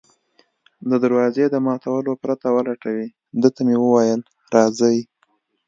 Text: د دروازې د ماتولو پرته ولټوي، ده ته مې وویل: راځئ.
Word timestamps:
د 0.89 0.91
دروازې 1.03 1.45
د 1.49 1.55
ماتولو 1.65 2.11
پرته 2.23 2.47
ولټوي، 2.55 3.07
ده 3.41 3.49
ته 3.55 3.61
مې 3.67 3.75
وویل: 3.81 4.21
راځئ. 4.55 4.97